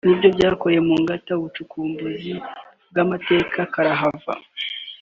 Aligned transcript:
nabyo 0.07 0.27
byakoreye 0.35 0.81
mu 0.87 0.95
ngata 1.01 1.31
Ubucukumbuzi 1.37 2.33
bw’amateka 2.91 3.59
karahava 3.73 4.33